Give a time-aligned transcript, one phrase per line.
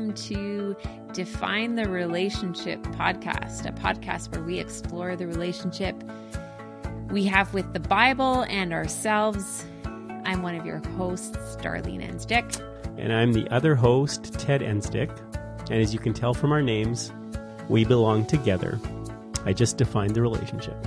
[0.00, 0.74] welcome to
[1.12, 5.94] Define the Relationship podcast, a podcast where we explore the relationship
[7.10, 9.66] we have with the Bible and ourselves.
[10.24, 12.62] I'm one of your hosts, Darlene Enstick.
[12.96, 15.10] And I'm the other host, Ted Enstick.
[15.70, 17.12] And as you can tell from our names,
[17.68, 18.80] we belong together.
[19.44, 20.82] I just defined the relationship.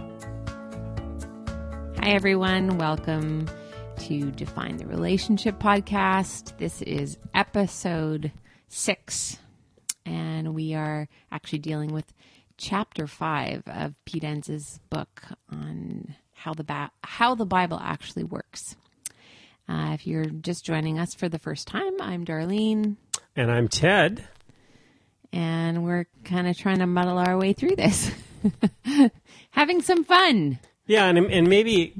[2.00, 2.80] Hi, everyone.
[2.80, 3.48] Welcome
[4.00, 6.58] to Define the Relationship podcast.
[6.58, 8.32] This is episode
[8.74, 9.38] six,
[10.06, 12.12] and we are actually dealing with
[12.58, 18.76] chapter five of Pete Enns' book on how the ba- how the Bible actually works.
[19.70, 22.98] Uh, if you're just joining us for the first time, I'm Darlene,
[23.36, 24.28] And I'm Ted.
[25.32, 28.12] and we're kind of trying to muddle our way through this,
[29.52, 30.60] having some fun.
[30.86, 31.94] Yeah, and, and maybe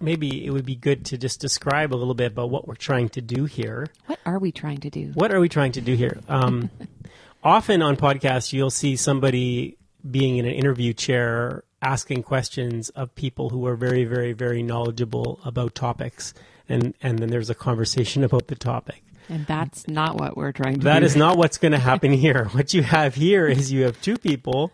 [0.00, 3.08] maybe it would be good to just describe a little bit about what we're trying
[3.10, 3.86] to do here.
[4.06, 5.12] What are we trying to do?
[5.14, 6.20] What are we trying to do here?
[6.28, 6.70] Um,
[7.42, 9.76] often on podcasts, you'll see somebody
[10.08, 15.40] being in an interview chair asking questions of people who are very, very, very knowledgeable
[15.44, 16.32] about topics,
[16.68, 19.02] and and then there's a conversation about the topic.
[19.30, 21.06] And that's not what we're trying to That do.
[21.06, 22.44] is not what's going to happen here.
[22.52, 24.70] What you have here is you have two people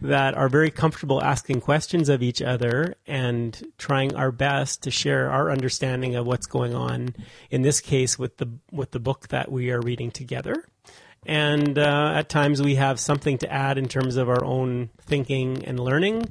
[0.00, 5.30] that are very comfortable asking questions of each other and trying our best to share
[5.30, 7.14] our understanding of what's going on.
[7.50, 10.64] In this case, with the with the book that we are reading together,
[11.26, 15.64] and uh, at times we have something to add in terms of our own thinking
[15.64, 16.28] and learning,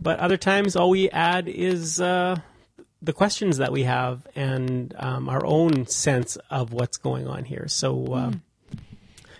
[0.00, 2.00] but other times all we add is.
[2.00, 2.36] Uh,
[3.02, 7.68] the questions that we have and um, our own sense of what's going on here.
[7.68, 8.32] So, uh,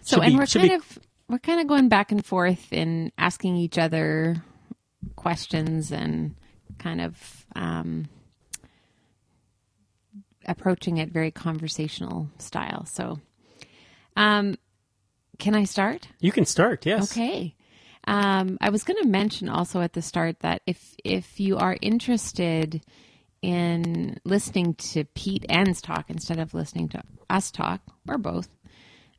[0.03, 0.99] So, and be- we're kind be- of
[1.29, 4.43] we're kind of going back and forth in asking each other
[5.17, 6.35] questions and
[6.79, 8.09] kind of um,
[10.47, 12.87] approaching it very conversational style.
[12.87, 13.21] So,
[14.17, 14.57] um,
[15.39, 16.09] can I start?
[16.21, 16.87] you can start.
[16.87, 17.13] Yes.
[17.13, 17.55] Okay.
[18.07, 21.77] Um, I was going to mention also at the start that if if you are
[21.83, 22.83] interested
[23.43, 28.49] in listening to Pete Enns talk instead of listening to us talk or both,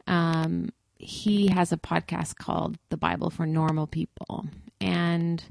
[0.08, 4.46] um, he has a podcast called The Bible for Normal People,
[4.82, 5.44] and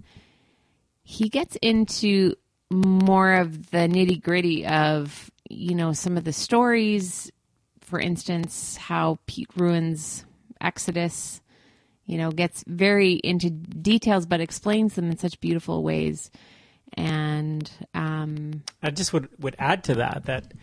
[1.03, 2.35] he gets into
[2.71, 7.31] more of the nitty gritty of you know some of the stories.
[7.81, 10.25] For instance, how Pete ruins
[10.61, 11.41] Exodus
[12.07, 16.31] you know, gets very into details, but explains them in such beautiful ways.
[16.95, 20.55] And um, I just would, would add to that that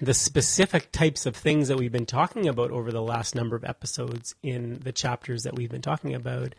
[0.00, 3.64] the specific types of things that we've been talking about over the last number of
[3.64, 6.54] episodes in the chapters that we've been talking about,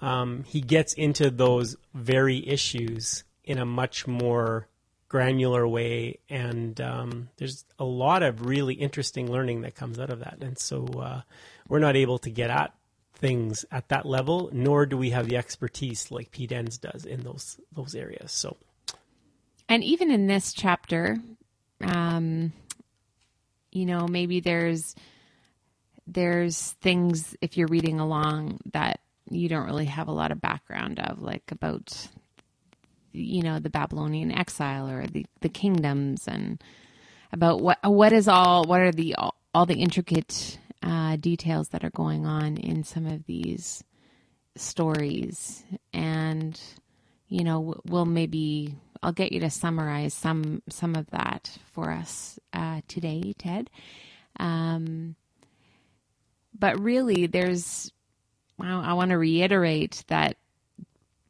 [0.00, 4.66] um, he gets into those very issues in a much more
[5.08, 6.18] granular way.
[6.28, 10.38] And um, there's a lot of really interesting learning that comes out of that.
[10.40, 11.22] And so uh,
[11.68, 12.74] we're not able to get at
[13.14, 17.20] things at that level, nor do we have the expertise like Pete Enns does in
[17.20, 18.32] those those areas.
[18.32, 18.56] So
[19.68, 21.18] and even in this chapter,
[21.82, 22.52] um,
[23.72, 24.94] you know, maybe there's
[26.06, 29.00] there's things if you're reading along that
[29.30, 32.08] you don't really have a lot of background of, like about
[33.12, 36.62] you know the Babylonian exile or the the kingdoms and
[37.32, 41.84] about what what is all what are the all, all the intricate uh, details that
[41.84, 43.82] are going on in some of these
[44.56, 45.64] stories.
[45.92, 46.60] And
[47.28, 52.38] you know we'll maybe I'll get you to summarize some some of that for us
[52.52, 53.68] uh, today Ted.
[54.38, 55.16] Um,
[56.58, 57.92] but really there's
[58.60, 60.36] I, I want to reiterate that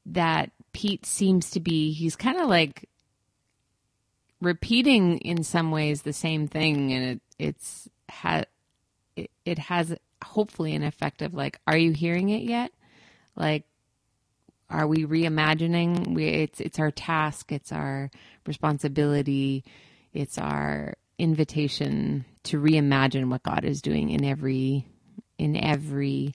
[0.06, 2.88] that Pete seems to be he's kind of like
[4.41, 8.43] repeating in some ways the same thing and it it's ha,
[9.16, 12.71] it, it has hopefully an effect of like are you hearing it yet?
[13.34, 13.65] Like
[14.72, 16.15] are we reimagining?
[16.15, 18.10] We it's it's our task it's our
[18.47, 19.65] responsibility
[20.12, 24.87] it's our invitation to reimagine what god is doing in every
[25.38, 26.35] in every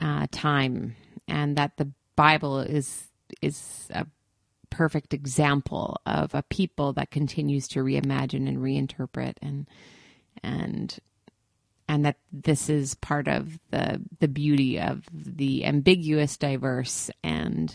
[0.00, 0.96] uh, time.
[1.26, 3.08] And that the bible is
[3.42, 4.06] is a
[4.70, 9.68] perfect example of a people that continues to reimagine and reinterpret and
[10.42, 10.98] and
[11.88, 17.74] and that this is part of the the beauty of the ambiguous, diverse, and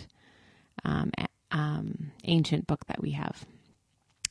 [0.85, 1.11] um,
[1.51, 3.43] um, ancient book that we have.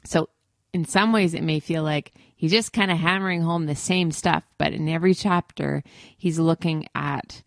[0.05, 0.29] So,
[0.73, 4.13] in some ways, it may feel like he's just kind of hammering home the same
[4.13, 5.83] stuff, but in every chapter,
[6.17, 7.43] he's looking at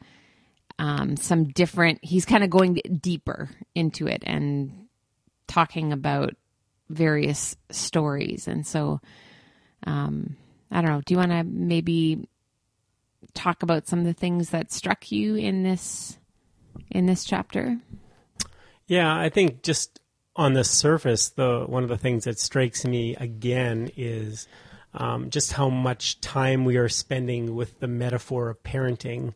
[0.78, 2.00] um, some different.
[2.04, 4.88] He's kind of going deeper into it and
[5.48, 6.36] talking about
[6.90, 9.00] various stories, and so.
[9.88, 10.36] Um,
[10.72, 11.02] I don't know.
[11.06, 12.28] Do you want to maybe
[13.34, 16.18] talk about some of the things that struck you in this
[16.92, 17.80] in this chapter?
[18.88, 20.00] Yeah, I think just
[20.36, 24.48] on the surface, the one of the things that strikes me again is
[24.94, 29.34] um, just how much time we are spending with the metaphor of parenting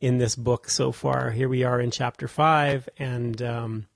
[0.00, 1.30] in this book so far.
[1.30, 3.86] Here we are in chapter five, and um,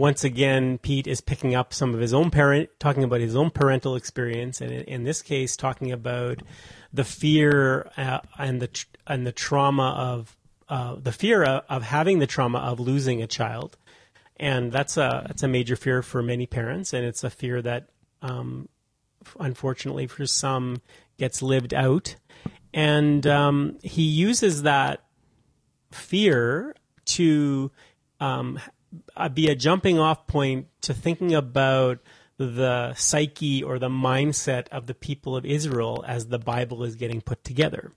[0.00, 3.50] once again, Pete is picking up some of his own parent, talking about his own
[3.50, 6.40] parental experience, and in, this case, talking about
[6.90, 10.38] the fear uh, and the and the trauma of
[10.70, 13.76] uh, the fear of, of having the trauma of losing a child,
[14.38, 17.90] and that's a that's a major fear for many parents, and it's a fear that,
[18.22, 18.70] um,
[19.38, 20.80] unfortunately, for some,
[21.18, 22.16] gets lived out,
[22.72, 25.04] and um, he uses that
[25.90, 26.74] fear
[27.04, 27.70] to
[28.18, 28.58] um,
[29.34, 31.98] be a jumping off point to thinking about
[32.38, 37.20] the psyche or the mindset of the people of Israel as the Bible is getting
[37.20, 37.92] put together.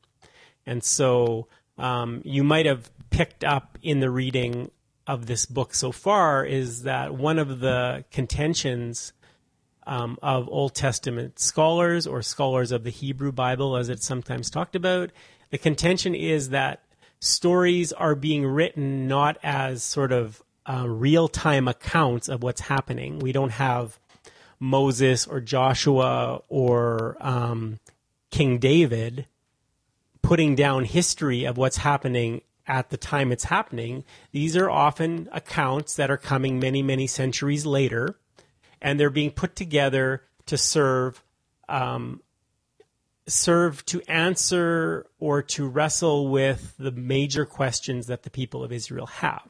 [0.66, 1.48] And so
[1.78, 4.72] um, you might have picked up in the reading
[5.07, 9.13] of this book so far is that one of the contentions
[9.86, 14.75] um, of Old Testament scholars or scholars of the Hebrew Bible, as it's sometimes talked
[14.75, 15.12] about,
[15.51, 16.84] the contention is that
[17.19, 23.19] stories are being written not as sort of uh, real time accounts of what's happening.
[23.19, 24.00] We don't have
[24.60, 27.80] Moses or Joshua or um,
[28.31, 29.27] King David
[30.21, 34.06] putting down history of what's happening at the time it's happening.
[34.31, 38.18] These are often accounts that are coming many, many centuries later,
[38.81, 41.21] and they're being put together to serve
[41.68, 42.21] um,
[43.27, 49.06] serve to answer or to wrestle with the major questions that the people of Israel
[49.06, 49.50] have.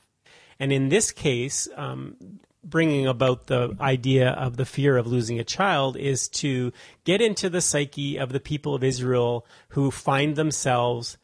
[0.64, 2.16] And in this case, um,
[2.64, 6.72] bringing about the idea of the fear of losing a child is to
[7.04, 11.18] get into the psyche of the people of Israel who find themselves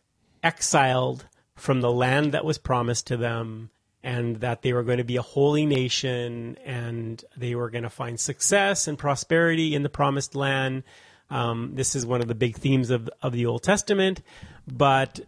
[0.44, 1.26] exiled
[1.56, 3.70] from the land that was promised to them
[4.04, 7.90] and that they were going to be a holy nation and they were going to
[7.90, 10.84] find success and prosperity in the promised land.
[11.30, 14.22] Um, this is one of the big themes of, of the Old Testament,
[14.68, 15.22] but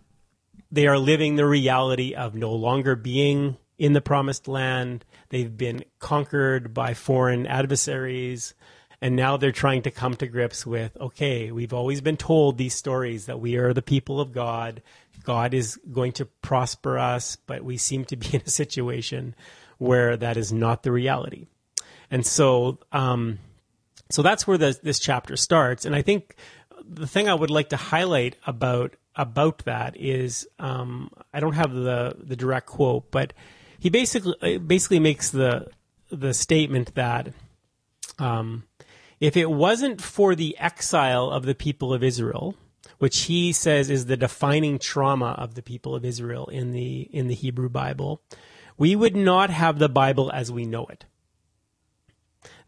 [0.70, 5.04] they are living the reality of no longer being in the promised land.
[5.30, 8.54] They've been conquered by foreign adversaries.
[9.02, 12.76] And now they're trying to come to grips with okay, we've always been told these
[12.76, 14.84] stories that we are the people of God.
[15.24, 19.34] God is going to prosper us, but we seem to be in a situation
[19.80, 21.48] where that is not the reality.
[22.12, 23.40] And so, um,
[24.12, 25.86] so that's where the, this chapter starts.
[25.86, 26.36] And I think
[26.88, 31.74] the thing I would like to highlight about about that is um, I don't have
[31.74, 33.34] the the direct quote, but
[33.82, 35.68] he basically uh, basically makes the
[36.12, 37.34] the statement that
[38.20, 38.66] um,
[39.20, 42.56] if it wasn't for the exile of the people of Israel,
[43.00, 47.28] which he says is the defining trauma of the people of Israel in the in
[47.28, 48.22] the Hebrew Bible,
[48.78, 51.06] we would not have the Bible as we know it.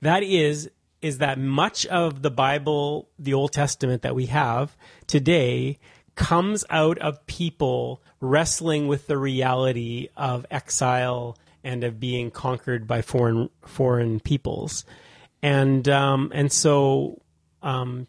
[0.02, 0.72] That is
[1.04, 4.76] is that much of the Bible, the Old Testament that we have
[5.06, 5.78] today
[6.16, 13.02] comes out of people wrestling with the reality of exile and of being conquered by
[13.02, 14.86] foreign foreign peoples,
[15.42, 17.22] and um, and so
[17.62, 18.08] um,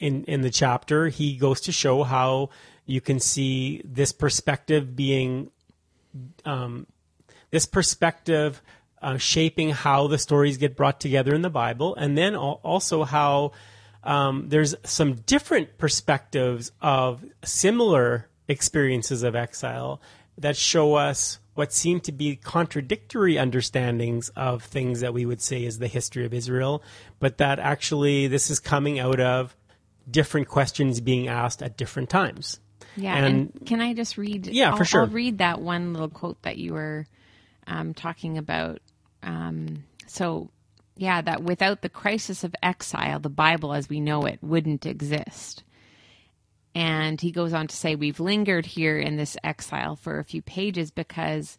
[0.00, 2.50] in in the chapter he goes to show how
[2.84, 5.50] you can see this perspective being
[6.44, 6.86] um,
[7.50, 8.62] this perspective
[9.02, 13.52] uh, shaping how the stories get brought together in the Bible, and then also how
[14.06, 20.00] um, there's some different perspectives of similar experiences of exile
[20.38, 25.64] that show us what seem to be contradictory understandings of things that we would say
[25.64, 26.82] is the history of Israel,
[27.18, 29.56] but that actually this is coming out of
[30.08, 32.60] different questions being asked at different times.
[32.94, 34.46] Yeah, and, and can I just read?
[34.46, 35.00] Yeah, I'll, for sure.
[35.02, 37.06] I'll read that one little quote that you were
[37.66, 38.80] um, talking about.
[39.22, 40.50] Um, so
[40.96, 45.62] yeah, that without the crisis of exile, the Bible as we know it wouldn't exist.
[46.74, 50.42] And he goes on to say, We've lingered here in this exile for a few
[50.42, 51.56] pages because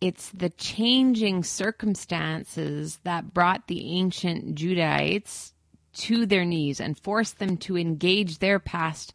[0.00, 5.52] it's the changing circumstances that brought the ancient Judahites
[5.94, 9.12] to their knees and forced them to engage their past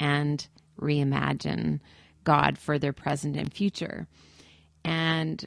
[0.00, 0.46] and
[0.80, 1.80] reimagine
[2.24, 4.06] God for their present and future.
[4.84, 5.44] And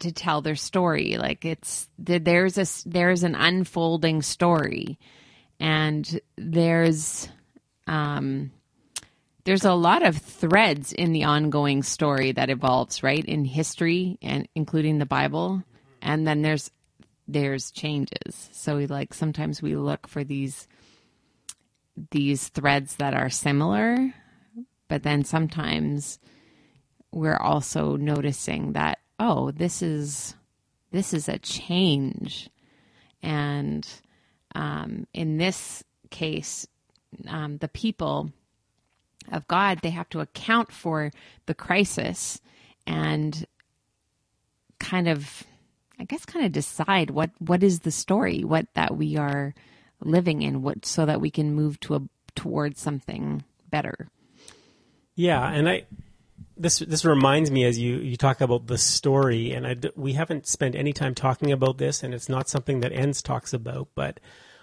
[0.00, 1.16] to tell their story.
[1.16, 4.98] Like it's there's a there's an unfolding story,
[5.60, 7.28] and there's
[7.86, 8.50] um
[9.44, 14.48] there's a lot of threads in the ongoing story that evolves right in history and
[14.54, 15.62] including the Bible,
[16.02, 16.70] and then there's
[17.28, 18.50] there's changes.
[18.52, 20.66] So we like sometimes we look for these
[22.10, 24.12] these threads that are similar
[24.88, 26.18] but then sometimes
[27.10, 30.34] we're also noticing that oh, this is
[30.92, 32.48] this is a change,
[33.22, 33.86] and
[34.54, 36.66] um, in this case,
[37.28, 38.30] um, the people
[39.32, 41.10] of God they have to account for
[41.46, 42.40] the crisis
[42.86, 43.44] and
[44.78, 45.42] kind of
[45.98, 49.54] I guess kind of decide what what is the story, what that we are
[50.00, 52.02] living in, what so that we can move to a
[52.34, 54.08] towards something better.
[55.14, 55.86] Yeah, and I
[56.56, 60.46] this this reminds me as you you talk about the story, and I we haven't
[60.46, 64.20] spent any time talking about this, and it's not something that Enns talks about, but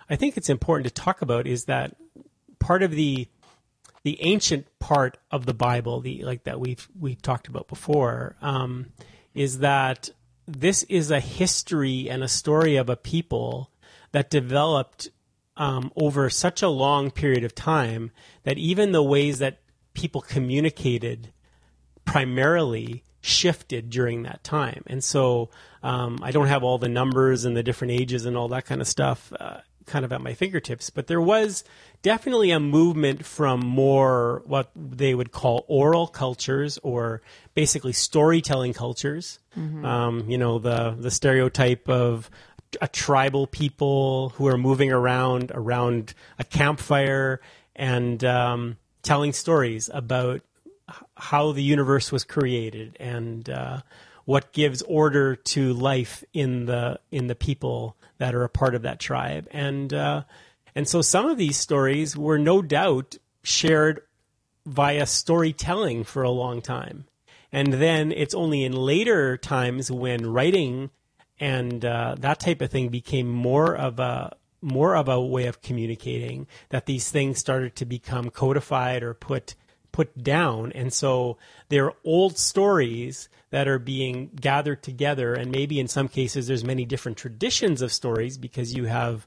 [0.09, 1.95] I think it's important to talk about is that
[2.59, 3.27] part of the
[4.03, 8.88] the ancient part of the Bible, the like that we've we've talked about before, um,
[9.33, 10.09] is that
[10.47, 13.69] this is a history and a story of a people
[14.12, 15.09] that developed
[15.55, 18.12] um, over such a long period of time
[18.43, 19.59] that even the ways that
[19.93, 21.31] people communicated
[22.05, 24.83] primarily shifted during that time.
[24.88, 25.50] And so
[25.81, 28.81] um, I don't have all the numbers and the different ages and all that kind
[28.81, 31.63] of stuff uh, kind of at my fingertips, but there was
[32.01, 37.22] definitely a movement from more what they would call oral cultures or
[37.53, 39.39] basically storytelling cultures.
[39.57, 39.86] Mm-hmm.
[39.86, 42.29] Um, you know, the the stereotype of
[42.81, 47.39] a tribal people who are moving around around a campfire
[47.75, 50.41] and um, telling stories about
[51.17, 53.81] how the universe was created and uh,
[54.25, 58.83] what gives order to life in the in the people that are a part of
[58.83, 59.47] that tribe.
[59.51, 60.23] And uh,
[60.75, 64.01] and so some of these stories were no doubt shared
[64.65, 67.05] via storytelling for a long time.
[67.51, 70.89] And then it's only in later times when writing
[71.39, 75.62] and uh, that type of thing became more of a more of a way of
[75.62, 79.55] communicating that these things started to become codified or put
[79.93, 80.73] put down.
[80.73, 81.38] And so
[81.69, 85.33] they're old stories that are being gathered together.
[85.33, 89.25] And maybe in some cases there's many different traditions of stories because you have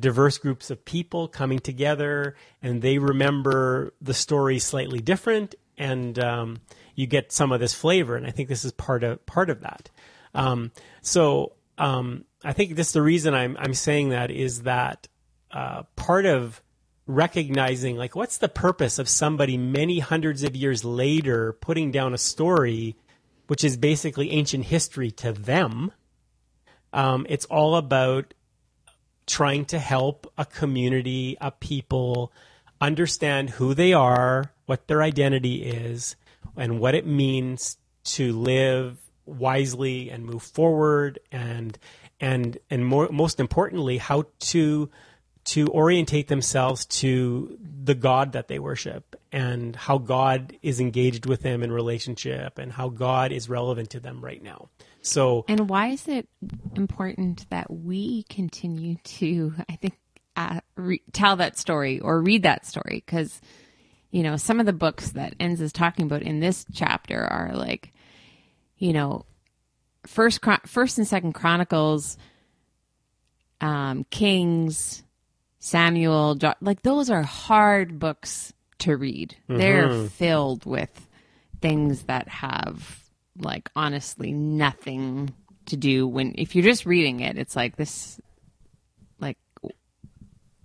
[0.00, 5.54] diverse groups of people coming together and they remember the story slightly different.
[5.76, 6.60] And um,
[6.94, 8.16] you get some of this flavor.
[8.16, 9.90] And i think this is part of part of that.
[10.34, 10.72] Um,
[11.02, 15.08] so um, I think this the reason I'm I'm saying that is that
[15.50, 16.62] uh, part of
[17.06, 22.18] recognizing like what's the purpose of somebody many hundreds of years later putting down a
[22.18, 22.96] story
[23.46, 25.92] which is basically ancient history to them?
[26.92, 28.34] Um, it's all about
[29.26, 32.32] trying to help a community a people
[32.80, 36.16] understand who they are what their identity is
[36.56, 41.78] and what it means to live wisely and move forward and
[42.20, 44.88] and and more most importantly how to
[45.46, 51.42] to orientate themselves to the God that they worship and how God is engaged with
[51.42, 54.68] them in relationship and how God is relevant to them right now.
[55.02, 56.28] So And why is it
[56.74, 59.94] important that we continue to I think
[60.34, 63.40] uh, re- tell that story or read that story cuz
[64.10, 67.52] you know some of the books that Enns is talking about in this chapter are
[67.54, 67.92] like
[68.78, 69.24] you know,
[70.06, 72.16] first first and second Chronicles,
[73.60, 75.02] um, Kings,
[75.66, 79.34] Samuel, like those are hard books to read.
[79.48, 79.58] Mm-hmm.
[79.58, 81.08] They're filled with
[81.60, 83.00] things that have
[83.36, 88.20] like honestly nothing to do when if you're just reading it, it's like this
[89.18, 89.38] like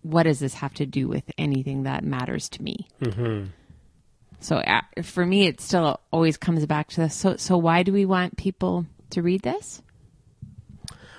[0.03, 2.87] what does this have to do with anything that matters to me?
[3.01, 3.47] Mm-hmm.
[4.39, 7.15] So uh, for me, it still always comes back to this.
[7.15, 9.81] So, so why do we want people to read this?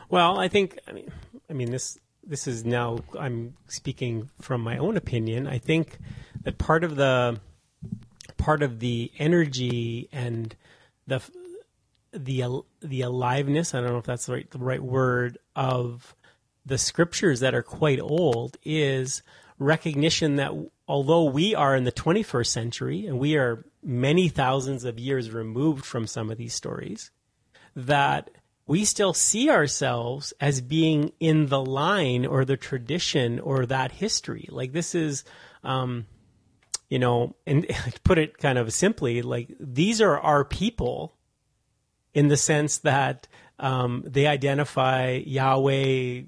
[0.09, 1.11] Well, I think, I mean,
[1.51, 1.99] I mean this.
[2.25, 5.47] This is now I'm speaking from my own opinion.
[5.47, 5.99] I think
[6.43, 7.41] that part of the
[8.37, 10.55] part of the energy and
[11.07, 11.21] the
[12.13, 13.75] the the aliveness.
[13.75, 16.15] I don't know if that's the right the right word of
[16.65, 19.23] the scriptures that are quite old is
[19.59, 20.53] recognition that
[20.87, 25.85] although we are in the 21st century and we are many thousands of years removed
[25.85, 27.11] from some of these stories,
[27.75, 28.31] that
[28.67, 34.49] we still see ourselves as being in the line or the tradition or that history.
[34.51, 35.25] Like this is,
[35.65, 36.07] um,
[36.89, 37.67] you know, and
[38.05, 41.15] put it kind of simply, like these are our people
[42.15, 43.27] in the sense that
[43.59, 46.23] um, they identify Yahweh,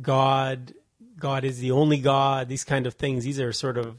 [0.00, 0.72] God,
[1.18, 3.24] God is the only God, these kind of things.
[3.24, 3.96] These are sort of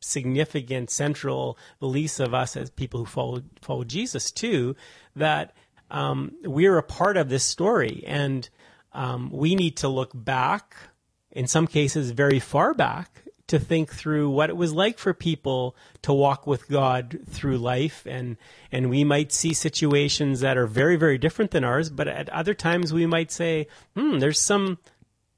[0.00, 4.74] significant central beliefs of us as people who follow follow Jesus too.
[5.14, 5.54] That
[5.90, 8.48] um, we're a part of this story, and
[8.92, 10.76] um, we need to look back,
[11.30, 15.74] in some cases, very far back, to think through what it was like for people
[16.02, 18.36] to walk with God through life and
[18.70, 22.54] and we might see situations that are very very different than ours but at other
[22.54, 23.66] times we might say
[23.96, 24.78] hmm there's some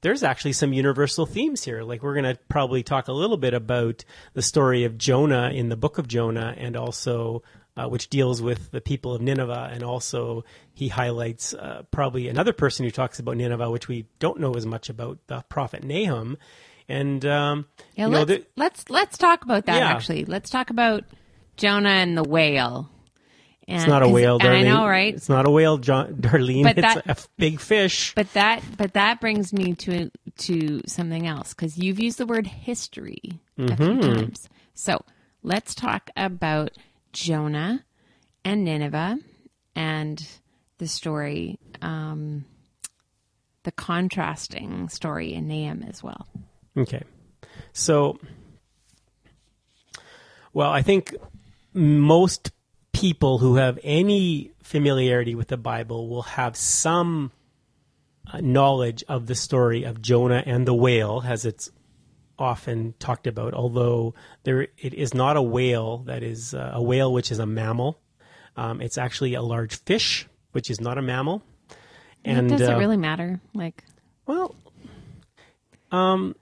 [0.02, 1.82] there's actually some universal themes here.
[1.82, 4.04] Like we're going to probably talk a little bit about
[4.34, 7.42] the story of Jonah in the book of Jonah and also
[7.76, 12.52] uh, which deals with the people of Nineveh, and also he highlights uh, probably another
[12.52, 16.36] person who talks about Nineveh, which we don't know as much about, the prophet Nahum.
[16.88, 19.88] And um, Yeah, you know, let's, the- let's let's talk about that Yeah.
[19.90, 20.24] actually.
[20.24, 21.04] Let's talk about
[21.56, 22.90] Jonah and the whale.
[23.68, 24.64] And, it's not a whale, and I Darlene.
[24.64, 25.14] know, right?
[25.14, 26.64] It's not a whale, John, Darlene.
[26.64, 28.12] But it's that- a f- big fish.
[28.14, 32.46] But that but that brings me to to something else because you've used the word
[32.48, 34.48] history a few times.
[34.74, 35.02] So
[35.44, 36.72] let's talk about
[37.12, 37.84] Jonah
[38.44, 39.18] and Nineveh
[39.74, 40.26] and
[40.78, 42.44] the story, um,
[43.62, 46.26] the contrasting story in Nahum as well.
[46.76, 47.02] Okay.
[47.72, 48.18] So,
[50.52, 51.14] well, I think
[51.72, 52.50] most
[52.92, 57.32] people who have any familiarity with the Bible will have some
[58.32, 61.70] uh, knowledge of the story of Jonah and the whale, as it's
[62.42, 63.54] often talked about.
[63.54, 67.46] Although there, it is not a whale that is uh, a whale, which is a
[67.46, 67.98] mammal.
[68.56, 71.42] Um, it's actually a large fish, which is not a mammal.
[72.24, 73.40] And Does it uh, really matter?
[73.54, 73.84] Like,
[74.26, 74.54] well,
[75.90, 76.36] um,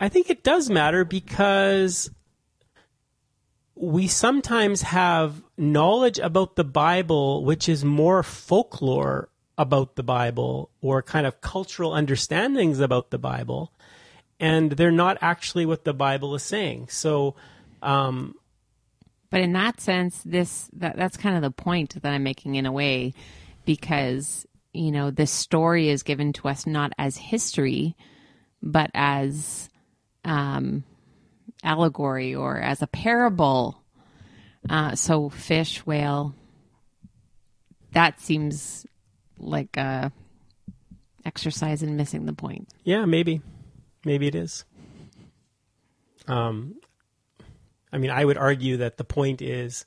[0.00, 2.10] I think it does matter because
[3.74, 9.28] we sometimes have knowledge about the Bible, which is more folklore
[9.58, 13.72] about the Bible or kind of cultural understandings about the Bible,
[14.38, 16.88] and they're not actually what the Bible is saying.
[16.88, 17.34] So,
[17.82, 18.34] um,
[19.30, 22.66] but in that sense, this that that's kind of the point that I'm making in
[22.66, 23.12] a way,
[23.64, 27.96] because you know this story is given to us not as history,
[28.62, 29.68] but as
[30.24, 30.84] um,
[31.62, 33.82] allegory or as a parable.
[34.68, 36.34] Uh, so fish, whale.
[37.92, 38.84] That seems
[39.38, 40.12] like a
[41.24, 42.68] exercise in missing the point.
[42.84, 43.40] Yeah, maybe.
[44.06, 44.64] Maybe it is.
[46.28, 46.76] Um,
[47.92, 49.84] I mean, I would argue that the point is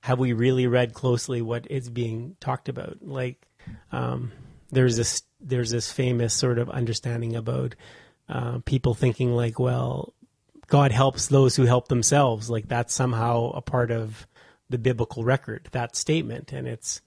[0.00, 2.98] have we really read closely what is being talked about?
[3.00, 3.46] Like,
[3.92, 4.32] um,
[4.72, 7.76] there's this there's this famous sort of understanding about
[8.28, 10.14] uh, people thinking like, well,
[10.66, 12.50] God helps those who help themselves.
[12.50, 14.26] Like that's somehow a part of
[14.68, 15.68] the biblical record.
[15.70, 17.02] That statement, and it's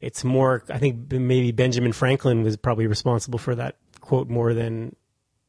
[0.00, 0.64] it's more.
[0.68, 4.96] I think maybe Benjamin Franklin was probably responsible for that quote more than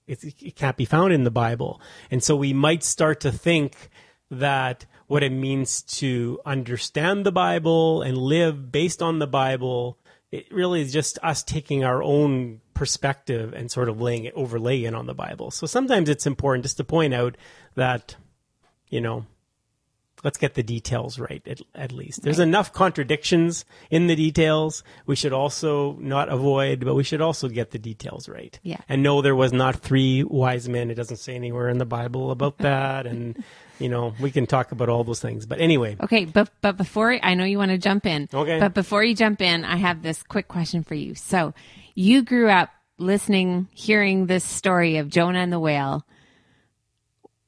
[0.08, 1.82] it, can't be found in the Bible.
[2.12, 3.89] And so we might start to think
[4.32, 10.00] that what it means to understand the Bible and live based on the Bible,
[10.32, 14.84] it really is just us taking our own perspective and sort of laying it overlay
[14.84, 15.52] it on the Bible.
[15.52, 17.38] So sometimes it's important just to point out
[17.76, 18.15] that,
[18.89, 19.26] you know,
[20.25, 22.23] let's get the details right at, at least.
[22.23, 24.83] There's enough contradictions in the details.
[25.05, 28.59] We should also not avoid, but we should also get the details right.
[28.63, 28.79] Yeah.
[28.89, 30.89] And no, there was not three wise men.
[30.89, 33.05] It doesn't say anywhere in the Bible about that.
[33.05, 33.43] and,
[33.79, 35.45] you know, we can talk about all those things.
[35.45, 38.27] But anyway, Okay, but but before I know you want to jump in.
[38.33, 38.59] Okay.
[38.59, 41.13] But before you jump in, I have this quick question for you.
[41.13, 41.53] So,
[41.93, 46.03] you grew up listening, hearing this story of Jonah and the whale.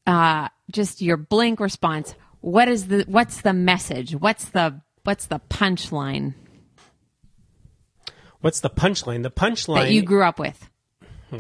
[0.05, 2.13] Uh, just your blank response.
[2.47, 4.15] What is the what's the message?
[4.15, 6.33] What's the what's the punchline
[8.39, 9.23] what's the punchline?
[9.23, 9.81] The punchline.
[9.81, 10.69] that you grew up with?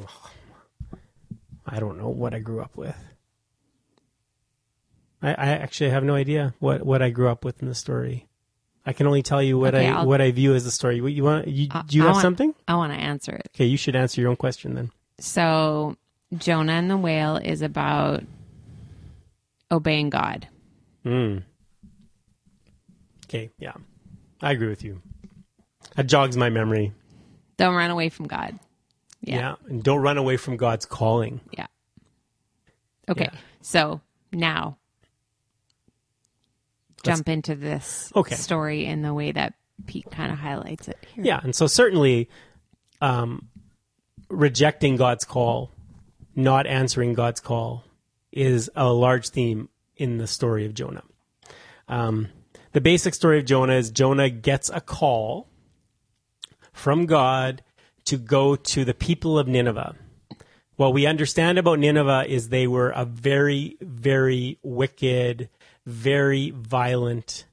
[1.65, 2.97] I don't know what I grew up with.
[5.21, 8.27] I, I actually have no idea what, what I grew up with in the story.
[8.85, 10.99] I can only tell you what Okay, I I'll- what I view as the story.
[10.99, 11.47] What you want?
[11.47, 12.53] You, Uh, do you I have want- something?
[12.67, 13.47] I want to answer it.
[13.55, 14.91] Okay, you should answer your own question then.
[15.19, 15.95] So,
[16.37, 18.23] Jonah and the whale is about
[19.71, 20.47] obeying God.
[21.07, 21.43] Mm.
[23.25, 23.73] Okay, yeah,
[24.41, 25.01] I agree with you.
[25.95, 26.93] That jogs my memory.
[27.57, 28.59] Don't run away from God.
[29.21, 29.55] Yeah, Yeah.
[29.67, 31.41] and don't run away from God's calling.
[31.57, 31.67] Yeah.
[33.09, 33.29] Okay.
[33.31, 33.39] Yeah.
[33.61, 34.77] So now
[37.03, 38.35] jump into this Okay.
[38.35, 39.53] story in the way that
[39.85, 41.23] Pete kind of highlights it here.
[41.25, 42.29] Yeah, and so certainly,
[43.01, 43.47] um,
[44.29, 45.71] rejecting God's call,
[46.35, 47.83] not answering God's call,
[48.31, 51.03] is a large theme in the story of Jonah.
[51.87, 52.29] Um,
[52.73, 55.47] the basic story of Jonah is Jonah gets a call
[56.73, 57.63] from God
[58.05, 59.95] to go to the people of Nineveh.
[60.75, 65.49] What we understand about Nineveh is they were a very, very wicked,
[65.85, 67.45] very violent,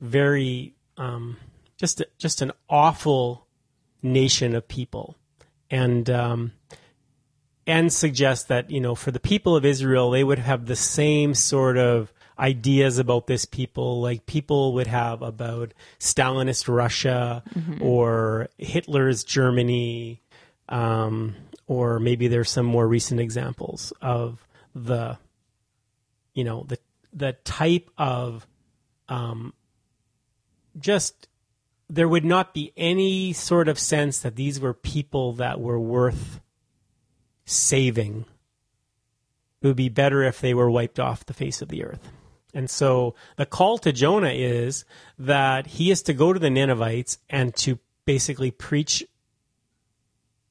[0.00, 1.36] very um,
[1.76, 3.46] just just an awful
[4.02, 5.16] nation of people,
[5.70, 6.52] and um,
[7.70, 11.34] and suggest that you know for the people of Israel they would have the same
[11.34, 14.00] sort of ideas about this people.
[14.00, 17.42] Like people would have about Stalinist Russia
[17.80, 20.22] or Hitler's Germany
[20.70, 25.18] um, or maybe there's some more recent examples of the
[26.34, 26.78] you know the
[27.12, 28.46] the type of
[29.08, 29.52] um,
[30.78, 31.28] just
[31.88, 36.40] there would not be any sort of sense that these were people that were worth
[37.50, 38.24] saving.
[39.62, 42.10] It would be better if they were wiped off the face of the earth.
[42.54, 44.84] And so the call to Jonah is
[45.18, 49.04] that he is to go to the Ninevites and to basically preach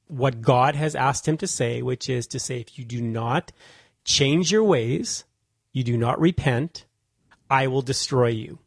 [0.07, 3.51] what God has asked him to say, which is to say, if you do not
[4.05, 5.23] change your ways,
[5.71, 6.85] you do not repent,
[7.49, 8.59] I will destroy you.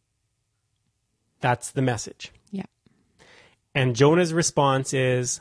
[1.41, 2.33] That's the message.
[2.51, 2.67] Yeah.
[3.75, 5.41] And Jonah's response is,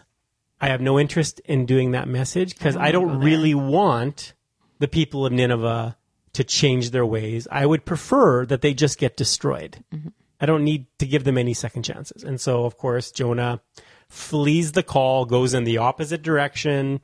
[0.62, 4.34] I have no interest in doing that message because I don't, go there." really want
[4.80, 5.98] the people of Nineveh
[6.34, 7.48] to change their ways.
[7.52, 9.84] I would prefer that they just get destroyed.
[9.94, 10.10] Mm-hmm.
[10.40, 12.24] I don't need to give them any second chances.
[12.24, 13.62] And so, of course, Jonah
[14.08, 17.02] flees the call, goes in the opposite direction,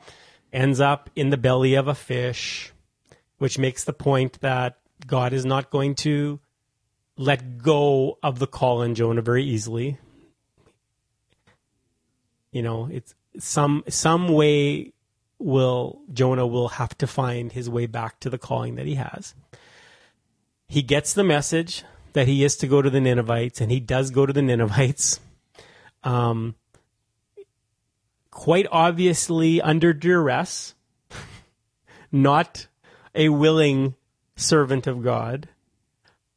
[0.52, 2.72] ends up in the belly of a fish,
[3.38, 6.40] which makes the point that God is not going to
[7.18, 9.98] let go of the call in Jonah very easily.
[12.52, 14.94] You know, it's some some way
[15.40, 19.36] will Jonah will have to find his way back to the calling that he has.
[20.68, 24.10] He gets the message that he is to go to the Ninevites, and he does
[24.12, 25.20] go to the Ninevites.
[26.04, 26.56] Um,
[28.32, 30.76] quite obviously under duress,
[32.12, 32.68] not
[33.16, 33.96] a willing
[34.36, 35.50] servant of God,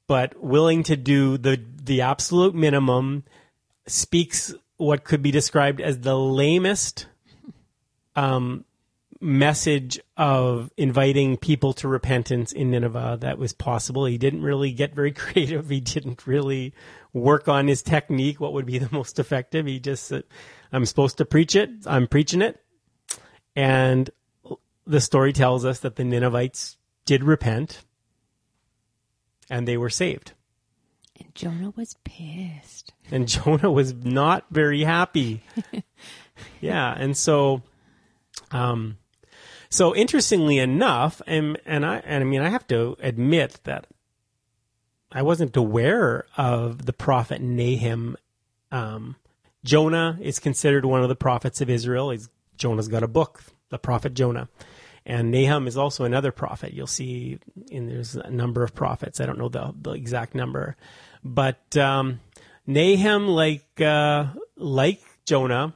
[0.07, 3.25] but willing to do the the absolute minimum,
[3.87, 7.07] speaks what could be described as the lamest
[8.17, 8.65] um,
[9.21, 14.07] message of inviting people to repentance in Nineveh that was possible.
[14.07, 15.69] He didn't really get very creative.
[15.69, 16.73] He didn't really
[17.13, 19.67] work on his technique, what would be the most effective.
[19.67, 20.25] He just said,
[20.73, 21.69] I'm supposed to preach it.
[21.85, 22.59] I'm preaching it.
[23.55, 24.09] And
[24.87, 27.85] the story tells us that the Ninevites did repent
[29.51, 30.33] and they were saved.
[31.21, 32.93] And Jonah was pissed.
[33.13, 35.43] And Jonah was not very happy.
[36.61, 37.63] yeah, and so
[38.53, 38.99] um
[39.69, 43.87] so interestingly enough, and and I and I mean I have to admit that
[45.13, 48.17] I wasn't aware of the prophet Nahum.
[48.71, 49.17] Um,
[49.65, 52.11] Jonah is considered one of the prophets of Israel.
[52.11, 54.49] He's, Jonah's got a book, the prophet Jonah.
[55.05, 56.73] And Nahum is also another prophet.
[56.73, 57.39] You'll see,
[57.71, 59.21] in there's a number of prophets.
[59.21, 60.77] I don't know the, the exact number,
[61.25, 62.21] but um,
[62.67, 65.75] Nahum, like uh, like Jonah,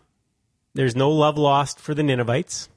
[0.75, 2.69] there's no love lost for the Ninevites.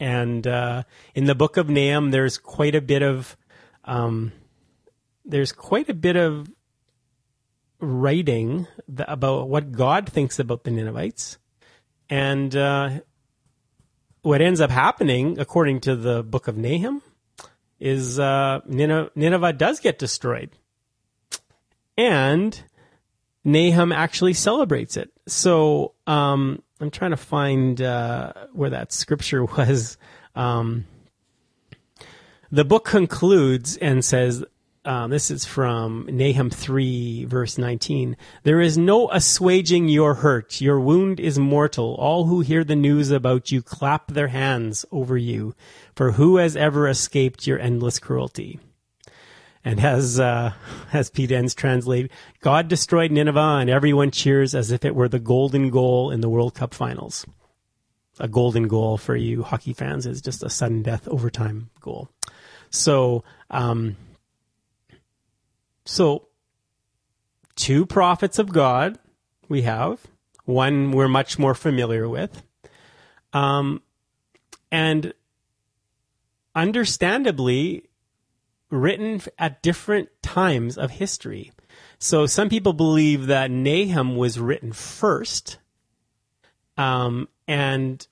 [0.00, 0.82] And uh,
[1.14, 3.36] in the book of Nahum, there's quite a bit of
[3.84, 4.32] um,
[5.24, 6.50] there's quite a bit of
[7.80, 8.66] writing
[8.98, 11.38] about what God thinks about the Ninevites,
[12.08, 13.00] and uh,
[14.22, 17.02] what ends up happening, according to the book of Nahum,
[17.78, 20.50] is uh, Nineveh, Nineveh does get destroyed,
[21.96, 22.62] and
[23.44, 25.10] Nahum actually celebrates it.
[25.26, 29.98] So um, I'm trying to find uh, where that scripture was.
[30.34, 30.86] Um,
[32.50, 34.44] the book concludes and says,
[34.86, 38.16] um, this is from Nahum 3, verse 19.
[38.42, 40.60] There is no assuaging your hurt.
[40.60, 41.94] Your wound is mortal.
[41.94, 45.54] All who hear the news about you clap their hands over you.
[45.96, 48.60] For who has ever escaped your endless cruelty?
[49.64, 50.52] And as, uh,
[50.92, 55.18] as Pete Enns translate, God destroyed Nineveh and everyone cheers as if it were the
[55.18, 57.24] golden goal in the World Cup finals.
[58.20, 62.08] A golden goal for you hockey fans is just a sudden death overtime goal.
[62.70, 63.96] So, um,
[65.86, 66.28] so,
[67.56, 68.98] two prophets of God
[69.48, 70.00] we have.
[70.44, 72.42] One we're much more familiar with.
[73.32, 73.82] Um,
[74.70, 75.12] and
[76.54, 77.84] understandably,
[78.74, 81.52] written at different times of history.
[81.98, 85.58] So, some people believe that Nahum was written first.
[86.76, 88.06] Um, and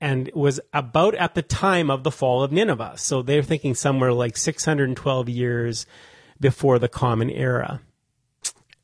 [0.00, 2.94] and was about at the time of the fall of Nineveh.
[2.96, 5.86] So they're thinking somewhere like 612 years
[6.38, 7.80] before the Common Era.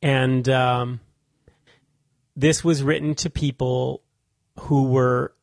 [0.01, 1.01] And um,
[2.35, 4.03] this was written to people
[4.61, 5.35] who were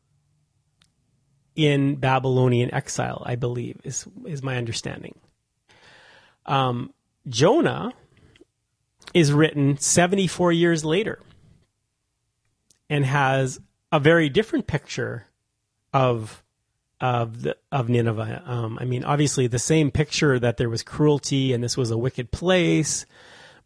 [1.60, 5.14] in Babylonian exile, I believe, is, is my understanding.
[6.46, 6.94] Um,
[7.28, 7.92] Jonah
[9.12, 11.20] is written 74 years later
[12.88, 13.60] and has
[13.92, 15.26] a very different picture
[15.92, 16.42] of
[17.02, 18.42] of the, of Nineveh.
[18.44, 21.96] Um, I mean, obviously, the same picture that there was cruelty and this was a
[21.96, 23.06] wicked place,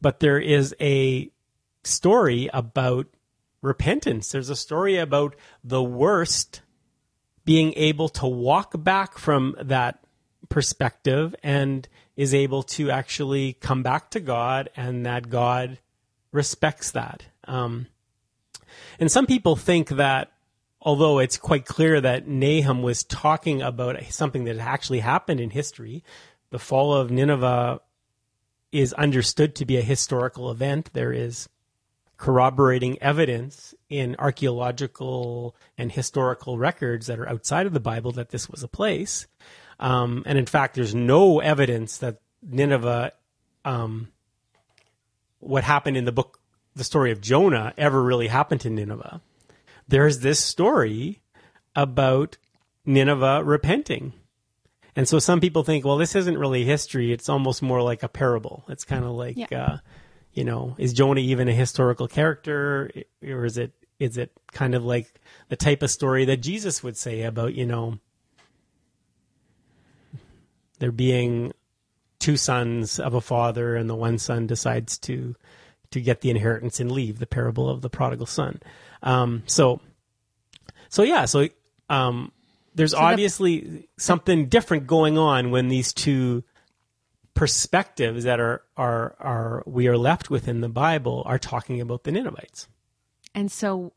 [0.01, 1.31] but there is a
[1.83, 3.09] story about
[3.61, 4.31] repentance.
[4.31, 6.63] There's a story about the worst
[7.45, 10.01] being able to walk back from that
[10.49, 15.79] perspective and is able to actually come back to God and that God
[16.33, 17.25] respects that.
[17.45, 17.87] Um,
[18.99, 20.33] and some people think that
[20.81, 26.05] although it's quite clear that Nahum was talking about something that actually happened in history,
[26.51, 27.81] the fall of Nineveh
[28.71, 30.91] is understood to be a historical event.
[30.93, 31.49] There is
[32.17, 38.49] corroborating evidence in archaeological and historical records that are outside of the Bible that this
[38.49, 39.27] was a place.
[39.81, 43.13] Um, and in fact, there's no evidence that Nineveh,
[43.65, 44.09] um,
[45.41, 46.39] what happened in the book,
[46.77, 49.21] the story of Jonah, ever really happened to Nineveh.
[49.89, 51.21] There's this story
[51.75, 52.37] about
[52.87, 54.13] Nineveh repenting.
[54.97, 57.13] And so some people think, well, this isn't really history.
[57.13, 58.65] It's almost more like a parable.
[58.69, 59.63] It's kind of like, yeah.
[59.63, 59.77] uh,
[60.35, 62.91] you know, is Jonah even a historical character,
[63.27, 66.97] or is it is it kind of like the type of story that Jesus would
[66.97, 67.99] say about, you know,
[70.81, 71.53] there being
[72.19, 75.37] two sons of a father, and the one son decides to
[75.93, 77.21] to get the inheritance and leave.
[77.21, 78.61] The parable of the prodigal son.
[79.05, 79.81] Um, so,
[80.89, 81.49] so yeah, so
[81.89, 82.33] um,
[82.75, 86.43] there's so obviously the, something different going on when these two
[87.35, 92.05] perspectives that are are are we are left with in the Bible are talking about
[92.05, 92.69] the Ninevites.
[93.35, 93.93] And so,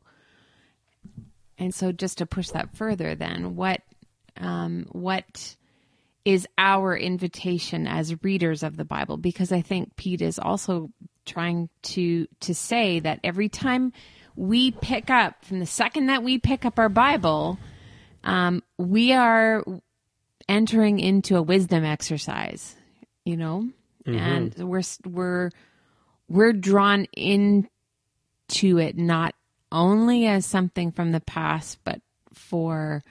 [1.56, 3.82] and so, just to push that further, then what
[4.36, 5.56] um, what
[6.24, 9.16] is our invitation as readers of the Bible?
[9.16, 10.90] Because I think Pete is also
[11.24, 13.92] trying to to say that every time
[14.34, 17.58] we pick up, from the second that we pick up our Bible,
[18.24, 19.64] um, we are
[20.48, 22.76] entering into a wisdom exercise,
[23.28, 23.68] you know,
[24.06, 24.18] mm-hmm.
[24.18, 25.50] and we're we're
[26.28, 29.34] we're drawn into it not
[29.70, 32.00] only as something from the past, but
[32.32, 33.04] for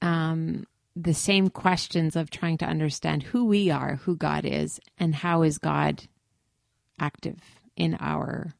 [0.00, 5.14] um, the same questions of trying to understand who we are, who God is, and
[5.14, 6.04] how is God
[6.98, 7.38] active
[7.76, 8.54] in our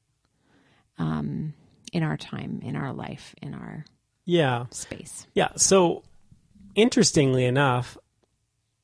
[0.98, 1.54] um,
[1.94, 3.86] in our time, in our life, in our
[4.26, 5.26] yeah space.
[5.32, 5.52] Yeah.
[5.56, 6.02] So
[6.74, 7.96] interestingly enough,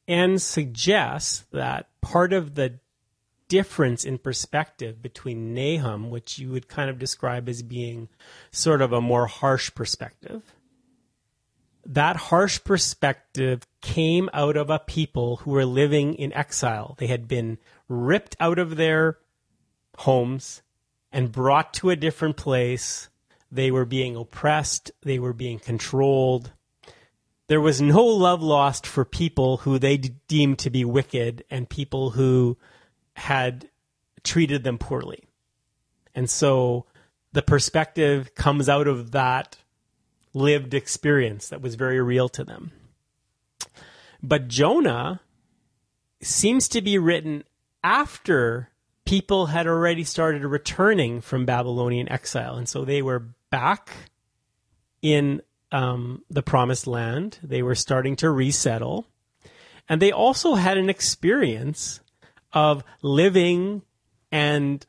[0.08, 2.80] Enns suggests that part of the
[3.48, 8.08] difference in perspective between Nahum, which you would kind of describe as being
[8.50, 10.54] sort of a more harsh perspective,
[11.84, 16.94] that harsh perspective came out of a people who were living in exile.
[16.98, 19.18] They had been ripped out of their
[19.98, 20.62] homes
[21.10, 23.08] and brought to a different place.
[23.50, 26.52] They were being oppressed, they were being controlled.
[27.52, 32.08] There was no love lost for people who they deemed to be wicked and people
[32.08, 32.56] who
[33.14, 33.68] had
[34.24, 35.24] treated them poorly.
[36.14, 36.86] And so
[37.32, 39.58] the perspective comes out of that
[40.32, 42.72] lived experience that was very real to them.
[44.22, 45.20] But Jonah
[46.22, 47.44] seems to be written
[47.84, 48.70] after
[49.04, 52.54] people had already started returning from Babylonian exile.
[52.54, 53.90] And so they were back
[55.02, 57.38] in um, the promised land.
[57.42, 59.06] They were starting to resettle.
[59.88, 62.00] And they also had an experience
[62.52, 63.82] of living
[64.30, 64.86] and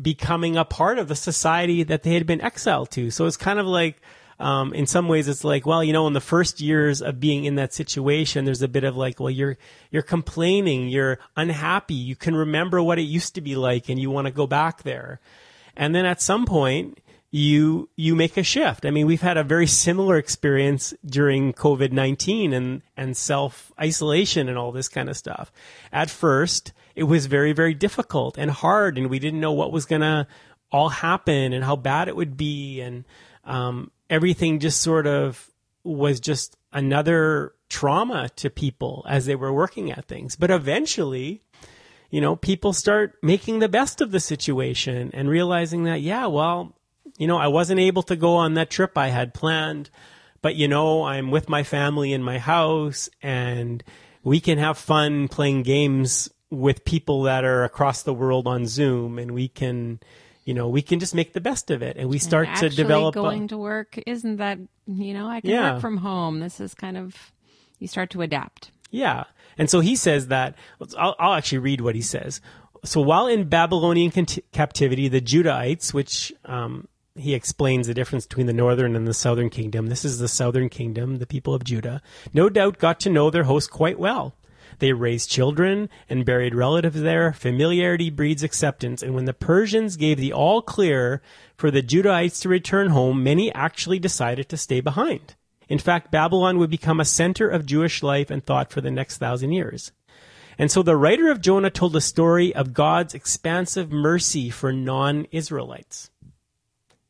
[0.00, 3.10] becoming a part of the society that they had been exiled to.
[3.10, 4.00] So it's kind of like
[4.40, 7.44] um, in some ways it's like, well, you know, in the first years of being
[7.44, 9.56] in that situation, there's a bit of like, well, you're,
[9.90, 14.10] you're complaining, you're unhappy, you can remember what it used to be like and you
[14.10, 15.20] want to go back there.
[15.76, 16.98] And then at some point,
[17.34, 18.84] you you make a shift.
[18.84, 24.50] I mean, we've had a very similar experience during COVID nineteen and and self isolation
[24.50, 25.50] and all this kind of stuff.
[25.90, 29.86] At first, it was very very difficult and hard, and we didn't know what was
[29.86, 30.28] gonna
[30.70, 33.04] all happen and how bad it would be, and
[33.44, 35.50] um, everything just sort of
[35.84, 40.36] was just another trauma to people as they were working at things.
[40.36, 41.42] But eventually,
[42.10, 46.76] you know, people start making the best of the situation and realizing that, yeah, well,
[47.22, 49.90] you know, I wasn't able to go on that trip I had planned,
[50.40, 53.84] but you know, I'm with my family in my house and
[54.24, 59.20] we can have fun playing games with people that are across the world on Zoom
[59.20, 60.00] and we can,
[60.44, 62.68] you know, we can just make the best of it, and we start and to
[62.70, 63.14] develop.
[63.14, 64.58] Going a, to work isn't that
[64.88, 65.74] you know I can yeah.
[65.74, 66.40] work from home.
[66.40, 67.30] This is kind of
[67.78, 68.72] you start to adapt.
[68.90, 69.24] Yeah,
[69.56, 70.56] and so he says that
[70.98, 72.40] I'll, I'll actually read what he says.
[72.84, 74.10] So while in Babylonian
[74.50, 79.50] captivity, the Judahites, which um, he explains the difference between the northern and the southern
[79.50, 79.88] kingdom.
[79.88, 82.00] This is the southern kingdom, the people of Judah.
[82.32, 84.34] No doubt got to know their host quite well.
[84.78, 87.32] They raised children and buried relatives there.
[87.32, 89.02] Familiarity breeds acceptance.
[89.02, 91.20] And when the Persians gave the all clear
[91.56, 95.34] for the Judahites to return home, many actually decided to stay behind.
[95.68, 99.18] In fact, Babylon would become a center of Jewish life and thought for the next
[99.18, 99.92] thousand years.
[100.58, 105.26] And so the writer of Jonah told a story of God's expansive mercy for non
[105.30, 106.10] Israelites.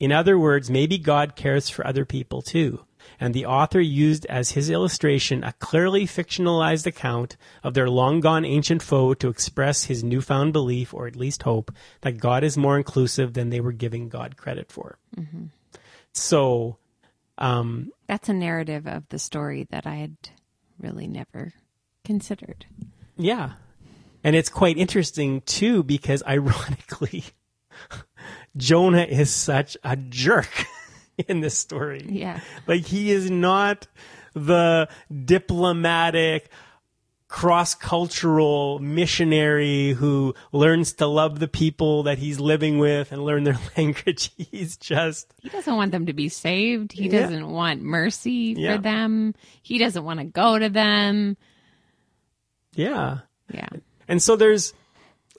[0.02, 2.84] In other words, maybe God cares for other people too.
[3.20, 8.44] And the author used as his illustration a clearly fictionalized account of their long gone
[8.44, 12.76] ancient foe to express his newfound belief, or at least hope, that God is more
[12.76, 14.98] inclusive than they were giving God credit for.
[15.16, 15.44] Mm-hmm.
[16.12, 16.78] So,
[17.38, 20.16] um, that's a narrative of the story that I had
[20.80, 21.52] really never
[22.04, 22.66] considered.
[23.16, 23.52] Yeah.
[24.24, 27.22] And it's quite interesting too, because ironically,
[28.56, 30.66] Jonah is such a jerk
[31.28, 32.04] in this story.
[32.08, 32.40] Yeah.
[32.66, 33.86] Like he is not
[34.34, 34.88] the
[35.24, 36.50] diplomatic,
[37.28, 43.44] cross cultural missionary who learns to love the people that he's living with and learn
[43.44, 44.30] their language.
[44.36, 45.32] He's just.
[45.40, 46.92] He doesn't want them to be saved.
[46.92, 47.22] He yeah.
[47.22, 48.76] doesn't want mercy yeah.
[48.76, 49.34] for them.
[49.62, 51.38] He doesn't want to go to them.
[52.74, 53.20] Yeah.
[53.52, 53.68] Yeah.
[54.08, 54.74] And so there's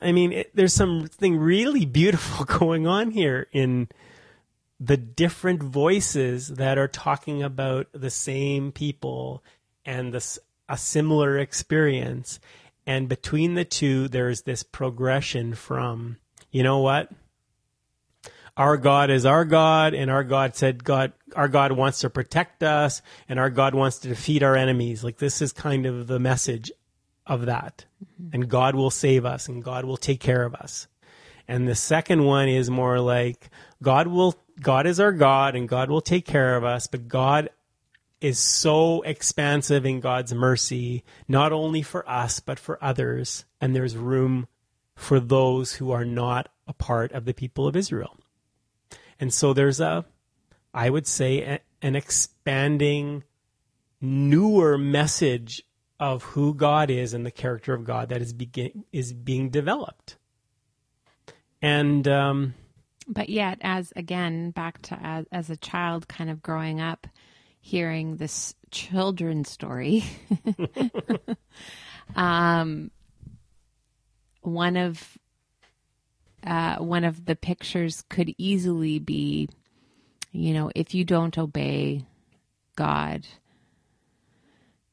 [0.03, 3.87] I mean, it, there's something really beautiful going on here in
[4.79, 9.43] the different voices that are talking about the same people
[9.85, 12.39] and this a similar experience.
[12.85, 16.17] And between the two, there's this progression from,
[16.51, 17.11] you know what?
[18.55, 22.61] Our God is our God, and our God said God our God wants to protect
[22.61, 25.03] us, and our God wants to defeat our enemies.
[25.03, 26.71] Like this is kind of the message
[27.25, 27.85] of that.
[28.21, 28.29] Mm-hmm.
[28.33, 30.87] And God will save us and God will take care of us.
[31.47, 33.49] And the second one is more like
[33.81, 37.49] God will God is our God and God will take care of us, but God
[38.21, 43.43] is so expansive in God's mercy, not only for us, but for others.
[43.59, 44.47] And there's room
[44.95, 48.17] for those who are not a part of the people of Israel.
[49.19, 50.05] And so there's a,
[50.73, 53.23] I would say, a, an expanding,
[53.99, 55.63] newer message
[55.99, 60.17] of who God is and the character of God that is begin is being developed.
[61.61, 62.55] And um,
[63.07, 67.07] but yet, as again, back to as, as a child, kind of growing up,
[67.59, 70.03] hearing this children's story,
[72.15, 72.91] um,
[74.41, 75.17] one of
[76.45, 79.47] uh, one of the pictures could easily be,
[80.31, 82.05] you know, if you don't obey
[82.75, 83.25] God,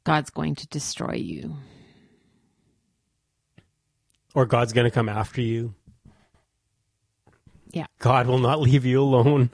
[0.05, 1.57] God's going to destroy you.
[4.35, 5.75] Or God's going to come after you.
[7.73, 7.87] Yeah.
[7.99, 9.51] God will not leave you alone.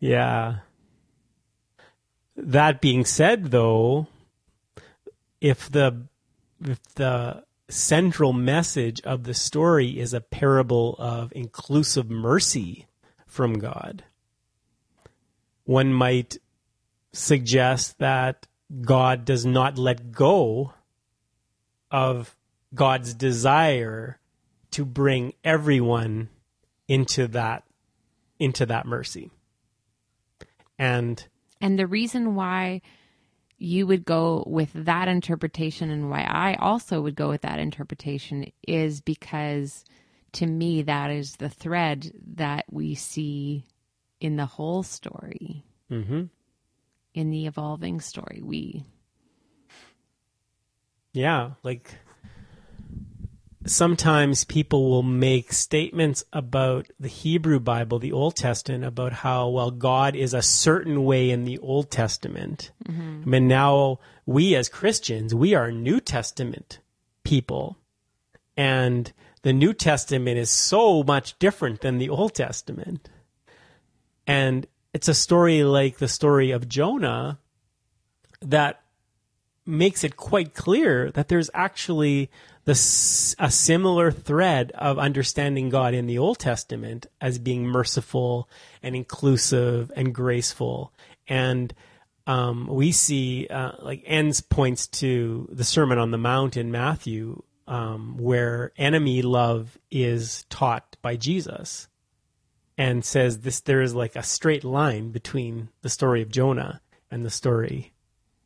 [0.00, 0.58] yeah.
[2.36, 4.06] That being said though,
[5.40, 6.02] if the
[6.64, 12.86] if the central message of the story is a parable of inclusive mercy
[13.26, 14.04] from God,
[15.64, 16.38] one might
[17.12, 18.46] suggests that
[18.80, 20.72] God does not let go
[21.90, 22.36] of
[22.74, 24.18] God's desire
[24.72, 26.28] to bring everyone
[26.86, 27.64] into that
[28.38, 29.30] into that mercy.
[30.78, 31.26] And
[31.60, 32.82] and the reason why
[33.58, 38.52] you would go with that interpretation and why I also would go with that interpretation
[38.66, 39.84] is because
[40.32, 43.66] to me that is the thread that we see
[44.20, 45.64] in the whole story.
[45.88, 46.24] hmm
[47.18, 48.40] in the evolving story.
[48.44, 48.84] We.
[51.12, 51.96] Yeah, like
[53.66, 59.72] sometimes people will make statements about the Hebrew Bible, the Old Testament, about how, well,
[59.72, 62.70] God is a certain way in the Old Testament.
[62.84, 63.22] Mm-hmm.
[63.24, 66.78] I mean, now we as Christians, we are New Testament
[67.24, 67.78] people.
[68.56, 73.08] And the New Testament is so much different than the Old Testament.
[74.24, 77.38] And it's a story like the story of Jonah
[78.40, 78.82] that
[79.66, 82.30] makes it quite clear that there's actually
[82.64, 88.48] this, a similar thread of understanding God in the Old Testament as being merciful
[88.82, 90.92] and inclusive and graceful.
[91.26, 91.74] And
[92.26, 97.42] um, we see, uh, like, Enns points to the Sermon on the Mount in Matthew,
[97.66, 101.88] um, where enemy love is taught by Jesus
[102.78, 107.24] and says this there is like a straight line between the story of Jonah and
[107.24, 107.92] the story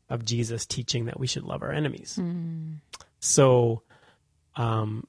[0.09, 2.17] of Jesus teaching that we should love our enemies.
[2.19, 2.79] Mm.
[3.19, 3.83] So
[4.55, 5.07] um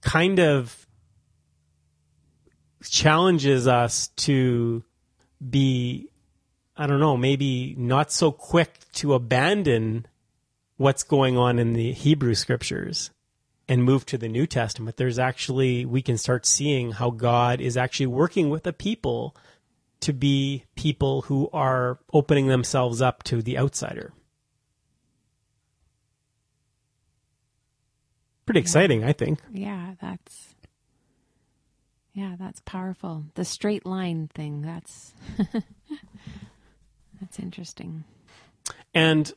[0.00, 0.86] kind of
[2.82, 4.82] challenges us to
[5.50, 6.08] be,
[6.76, 10.06] I don't know, maybe not so quick to abandon
[10.76, 13.10] what's going on in the Hebrew scriptures
[13.72, 14.98] and move to the New Testament.
[14.98, 19.34] There's actually, we can start seeing how God is actually working with the people
[20.00, 24.12] to be people who are opening themselves up to the outsider.
[28.44, 29.38] Pretty exciting, I think.
[29.50, 30.54] Yeah, that's
[32.12, 33.24] yeah, that's powerful.
[33.36, 35.14] The straight line thing, that's
[37.20, 38.04] that's interesting.
[38.92, 39.32] And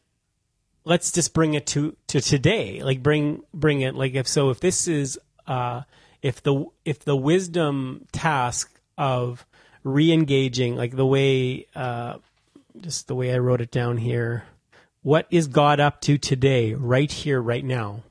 [0.86, 2.82] let's just bring it to to today.
[2.82, 5.82] Like bring bring it like if so if this is uh
[6.22, 9.46] if the if the wisdom task of
[9.84, 12.18] re-engaging like the way uh
[12.80, 14.46] just the way I wrote it down here
[15.02, 18.02] what is God up to today right here right now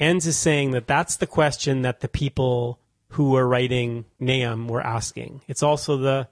[0.00, 2.80] Enns is saying that that's the question that the people
[3.10, 5.42] who were writing Nahum were asking.
[5.46, 6.28] It's also the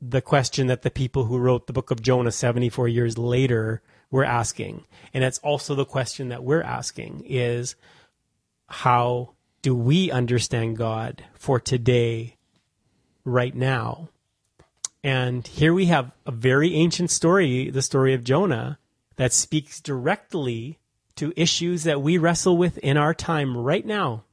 [0.00, 4.24] the question that the people who wrote the book of Jonah 74 years later were
[4.24, 4.84] asking.
[5.12, 7.74] And it's also the question that we're asking is
[8.68, 12.36] how do we understand God for today
[13.24, 14.08] right now?
[15.02, 18.78] And here we have a very ancient story, the story of Jonah,
[19.16, 20.78] that speaks directly
[21.16, 24.24] to issues that we wrestle with in our time right now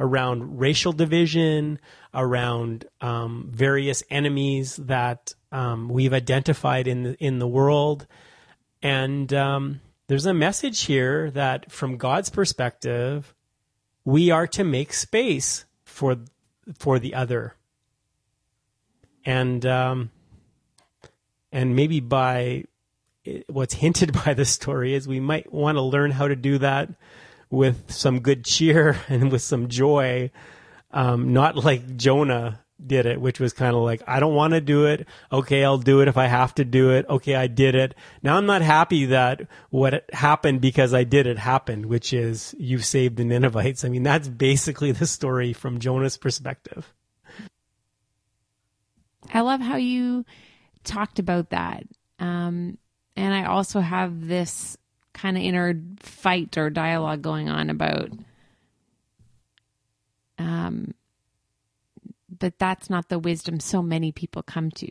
[0.00, 1.78] around racial division,
[2.14, 8.06] around um, various enemies that um, we've identified in the, in the world.
[8.82, 13.34] And um, there's a message here that, from God's perspective,
[14.04, 16.16] we are to make space for
[16.78, 17.54] for the other.
[19.24, 20.10] And um,
[21.52, 22.64] and maybe by
[23.48, 26.90] what's hinted by the story is we might want to learn how to do that
[27.50, 30.30] with some good cheer and with some joy,
[30.90, 34.60] um, not like Jonah did it, which was kind of like, I don't want to
[34.60, 35.06] do it.
[35.32, 37.06] Okay, I'll do it if I have to do it.
[37.08, 37.94] Okay, I did it.
[38.22, 42.78] Now I'm not happy that what happened because I did it happened, which is you
[42.78, 43.84] saved the Ninevites.
[43.84, 46.92] I mean, that's basically the story from Jonah's perspective.
[49.32, 50.24] I love how you
[50.84, 51.84] talked about that.
[52.18, 52.78] Um,
[53.16, 54.76] and I also have this
[55.12, 58.10] kind of inner fight or dialogue going on about
[60.38, 60.94] um
[62.38, 64.90] but that's not the wisdom so many people come to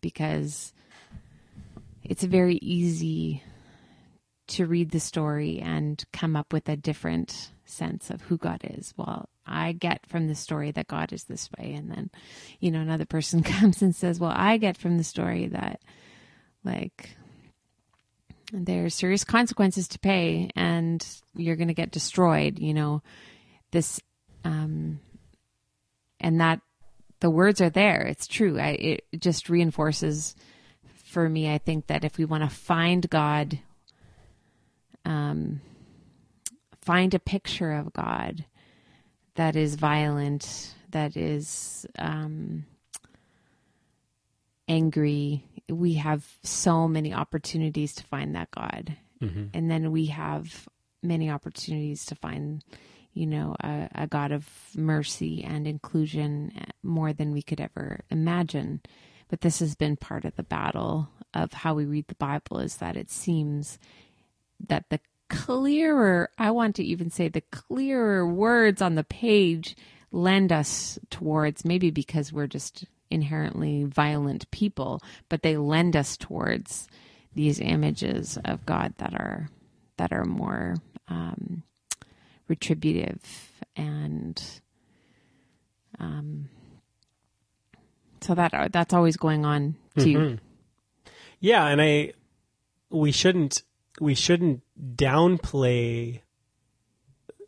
[0.00, 0.72] because
[2.02, 3.42] it's very easy
[4.46, 8.94] to read the story and come up with a different sense of who God is.
[8.96, 11.74] Well, I get from the story that God is this way.
[11.74, 12.10] And then,
[12.60, 15.82] you know, another person comes and says, well, I get from the story that,
[16.64, 17.10] like,
[18.52, 23.02] there's serious consequences to pay and you're going to get destroyed you know
[23.72, 24.00] this
[24.44, 24.98] um
[26.20, 26.60] and that
[27.20, 30.34] the words are there it's true I, it just reinforces
[31.04, 33.58] for me i think that if we want to find god
[35.04, 35.60] um
[36.80, 38.44] find a picture of god
[39.34, 42.64] that is violent that is um
[44.68, 48.96] angry we have so many opportunities to find that God.
[49.22, 49.46] Mm-hmm.
[49.54, 50.68] And then we have
[51.02, 52.64] many opportunities to find,
[53.18, 56.52] you know, a, a, God of mercy and inclusion
[56.84, 58.80] more than we could ever imagine.
[59.28, 62.76] But this has been part of the battle of how we read the Bible is
[62.76, 63.76] that it seems
[64.68, 69.76] that the clearer, I want to even say the clearer words on the page
[70.12, 76.86] lend us towards maybe because we're just inherently violent people, but they lend us towards
[77.34, 79.50] these images of God that are
[79.96, 80.76] that are more
[81.08, 81.64] um,
[82.48, 84.42] retributive and
[85.98, 86.48] um,
[88.20, 90.04] so that that's always going on too.
[90.04, 90.34] Mm-hmm.
[91.40, 92.12] Yeah, and I
[92.90, 93.62] we shouldn't
[94.00, 96.20] we shouldn't downplay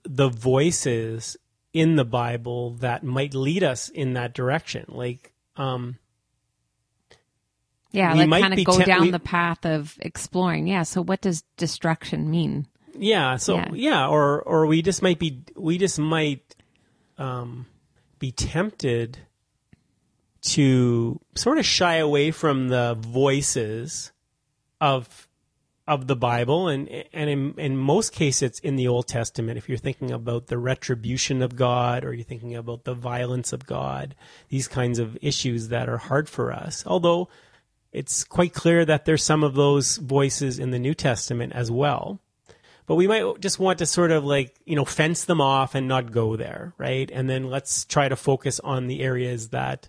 [0.04, 1.36] the voices
[1.72, 4.86] in the Bible that might lead us in that direction.
[4.88, 5.98] Like um,
[7.92, 10.66] yeah, like kind of go down we, the path of exploring.
[10.66, 10.84] Yeah.
[10.84, 12.66] So what does destruction mean?
[13.00, 13.36] Yeah.
[13.36, 13.68] So yeah.
[13.72, 16.54] yeah, or or we just might be we just might
[17.16, 17.66] um,
[18.18, 19.18] be tempted
[20.42, 24.12] to sort of shy away from the voices
[24.80, 25.28] of
[25.88, 29.56] of the Bible, and and in, in most cases, it's in the Old Testament.
[29.56, 33.66] If you're thinking about the retribution of God, or you're thinking about the violence of
[33.66, 34.14] God,
[34.50, 36.84] these kinds of issues that are hard for us.
[36.86, 37.28] Although
[37.92, 42.20] it's quite clear that there's some of those voices in the New Testament as well.
[42.90, 45.86] But we might just want to sort of like, you know, fence them off and
[45.86, 47.08] not go there, right?
[47.12, 49.88] And then let's try to focus on the areas that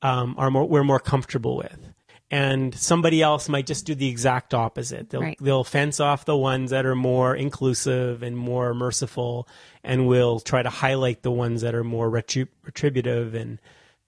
[0.00, 1.92] um, are more we're more comfortable with.
[2.30, 5.10] And somebody else might just do the exact opposite.
[5.10, 5.36] They'll Right.
[5.42, 9.46] they'll fence off the ones that are more inclusive and more merciful,
[9.84, 13.60] and will try to highlight the ones that are more retrib- retributive and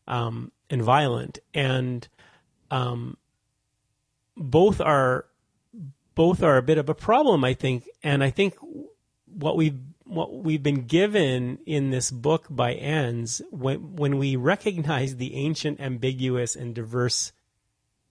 [0.08, 1.40] um, and violent.
[1.52, 2.08] And
[2.70, 3.18] um,
[4.34, 5.26] both are
[6.14, 7.88] both are a bit of a problem, I think.
[8.02, 8.54] And I think
[9.26, 15.16] what we've what we've been given in this book by Enns, when when we recognize
[15.16, 17.32] the ancient, ambiguous, and diverse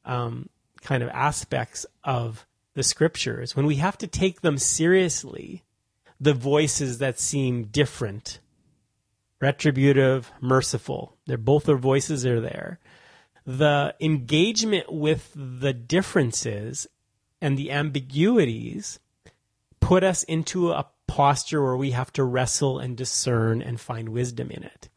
[0.06, 0.50] um,
[0.82, 5.64] kind of aspects of the scriptures, when we have to take them seriously,
[6.20, 8.40] the voices that seem different,
[9.40, 12.80] retributive, merciful, they're both their voices are there.
[13.46, 16.88] The engagement with the differences
[17.44, 19.00] and the ambiguities
[19.82, 24.50] put us into a posture where we have to wrestle and discern and find wisdom
[24.50, 24.90] in it.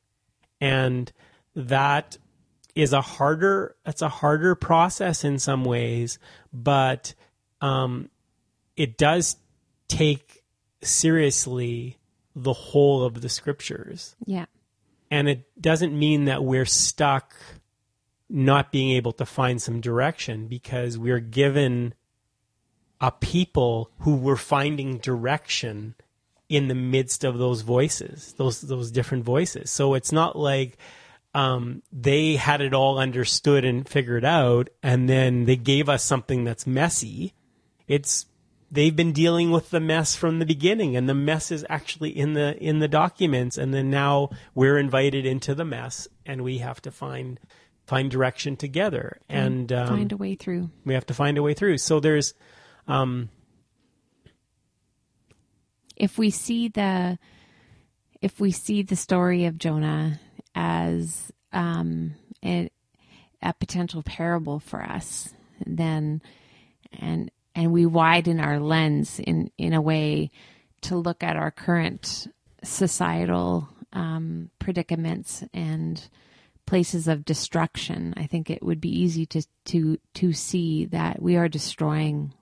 [0.61, 1.13] And
[1.57, 2.17] that
[2.77, 6.21] is a harder it's a harder process in some ways,
[6.53, 7.15] but
[7.61, 8.11] um,
[8.77, 9.37] it does
[9.89, 10.45] take
[10.83, 11.99] seriously
[12.37, 14.15] the whole of the scriptures.
[14.25, 14.47] Yeah.
[15.11, 17.35] And it doesn't mean that we're stuck
[18.29, 21.95] not being able to find some direction because we're given
[23.01, 25.95] a people who were finding direction
[26.49, 29.71] in the midst of those voices, those those different voices.
[29.71, 30.79] So it's not like
[31.35, 36.45] um, they had it all understood and figured out, and then they gave us something
[36.45, 37.35] that's messy.
[37.89, 38.27] It's
[38.71, 42.33] they've been dealing with the mess from the beginning, and the mess is actually in
[42.33, 46.81] the in the documents, and then now we're invited into the mess, and we have
[46.83, 47.39] to find
[47.87, 50.71] find direction together, and um, Find a way through.
[50.85, 51.79] we have to find a way through.
[51.79, 52.35] So there's
[52.87, 53.29] um,
[55.97, 57.19] if we see the
[58.21, 60.21] if we see the story of Jonah
[60.55, 62.15] as um,
[62.45, 62.71] a,
[63.43, 65.35] a potential parable for us,
[65.67, 66.23] then
[66.93, 70.31] and and we widen our lens in in a way
[70.83, 72.29] to look at our current
[72.63, 76.09] societal um, predicaments and
[76.67, 78.13] places of destruction.
[78.17, 82.35] I think it would be easy to to to see that we are destroying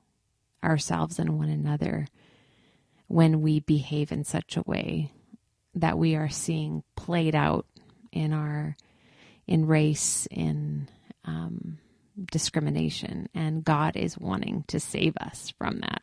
[0.65, 2.07] ourselves and one another
[3.07, 5.13] when we behave in such a way
[5.75, 7.67] that we are seeing played out
[8.13, 8.77] in our
[9.47, 10.89] in race in
[11.25, 11.79] um,
[12.31, 13.29] discrimination.
[13.35, 16.03] And god is wanting to save us from that.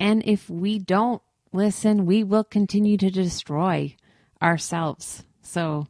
[0.00, 3.94] And if we don't listen we will continue to destroy
[4.42, 5.24] ourselves.
[5.42, 5.86] So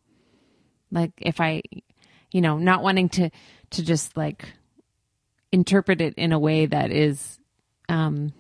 [0.90, 1.62] like if i
[2.30, 3.30] you know not wanting to
[3.70, 4.46] to just like
[5.52, 7.38] interpret it in a way that is
[7.88, 8.32] um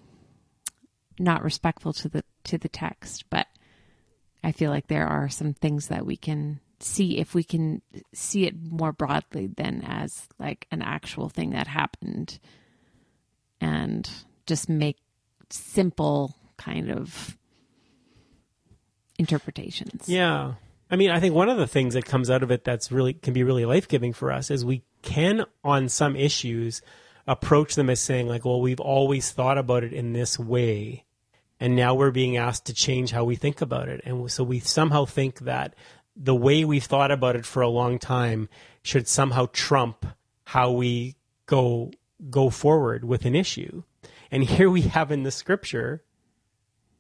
[1.18, 3.46] not respectful to the to the text but
[4.42, 7.80] i feel like there are some things that we can see if we can
[8.12, 12.38] see it more broadly than as like an actual thing that happened
[13.60, 14.10] and
[14.46, 14.98] just make
[15.50, 17.36] simple kind of
[19.18, 20.54] interpretations Yeah.
[20.90, 23.14] I mean, I think one of the things that comes out of it that's really
[23.14, 26.82] can be really life giving for us is we can, on some issues,
[27.26, 31.04] approach them as saying, like, well, we've always thought about it in this way.
[31.60, 34.02] And now we're being asked to change how we think about it.
[34.04, 35.74] And so we somehow think that
[36.16, 38.48] the way we've thought about it for a long time
[38.82, 40.06] should somehow trump
[40.44, 41.16] how we
[41.46, 41.90] go
[42.30, 43.82] go forward with an issue.
[44.30, 46.02] And here we have in the scripture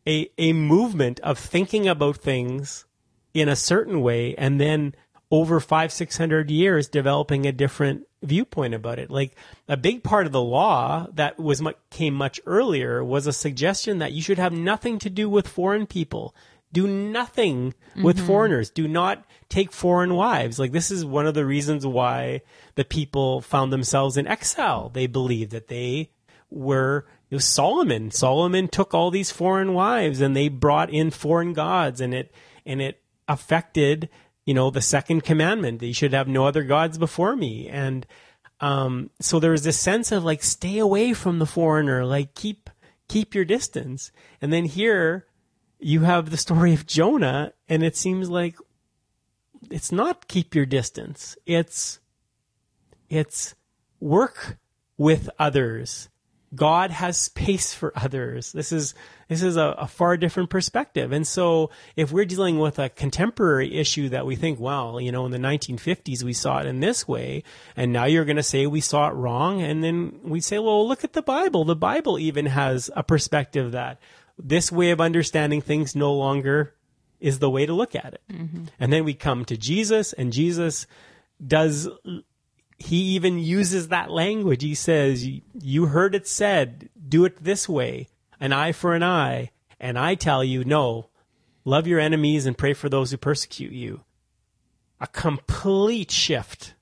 [0.06, 2.84] a, a movement of thinking about things
[3.32, 4.94] in a certain way and then
[5.30, 9.10] over five, six hundred years developing a different viewpoint about it.
[9.10, 9.34] Like
[9.68, 13.98] a big part of the law that was mu- came much earlier was a suggestion
[13.98, 16.34] that you should have nothing to do with foreign people.
[16.72, 18.26] Do nothing with mm-hmm.
[18.26, 18.70] foreigners.
[18.70, 20.58] Do not take foreign wives.
[20.58, 22.42] Like this is one of the reasons why
[22.74, 24.90] the people found themselves in exile.
[24.92, 26.10] They believed that they
[26.50, 28.10] were it was Solomon.
[28.10, 32.32] Solomon took all these foreign wives and they brought in foreign gods and it
[32.66, 34.08] and it affected,
[34.44, 37.68] you know, the second commandment you should have no other gods before me.
[37.68, 38.06] And
[38.60, 42.70] um, so there was this sense of like stay away from the foreigner, like keep
[43.08, 44.12] keep your distance.
[44.40, 45.26] And then here
[45.78, 48.56] you have the story of Jonah, and it seems like
[49.70, 51.36] it's not keep your distance.
[51.46, 52.00] It's
[53.08, 53.54] it's
[54.00, 54.58] work
[54.96, 56.08] with others.
[56.54, 58.52] God has space for others.
[58.52, 58.94] This is
[59.28, 61.10] this is a, a, far different perspective.
[61.10, 65.24] And so if we're dealing with a contemporary issue that we think, well, you know,
[65.24, 67.42] in the 1950s we saw it in this way,
[67.74, 70.86] and now you're going to say we saw it wrong, and then we say, well,
[70.86, 71.64] look at the Bible.
[71.64, 73.98] The Bible even has a perspective that
[74.38, 76.74] this way of understanding things no longer
[77.20, 78.22] is the way to look at it.
[78.30, 78.64] Mm-hmm.
[78.78, 80.86] And then we come to Jesus, and Jesus
[81.44, 81.88] does,
[82.78, 84.62] he even uses that language.
[84.62, 88.08] He says, You heard it said, do it this way,
[88.40, 89.50] an eye for an eye.
[89.80, 91.10] And I tell you, no,
[91.64, 94.00] love your enemies and pray for those who persecute you.
[95.00, 96.74] A complete shift